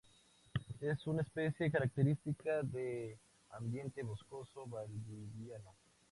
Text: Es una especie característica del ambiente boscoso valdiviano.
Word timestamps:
Es 0.79 1.05
una 1.05 1.21
especie 1.21 1.69
característica 1.69 2.63
del 2.63 3.19
ambiente 3.51 4.01
boscoso 4.01 4.65
valdiviano. 4.65 5.75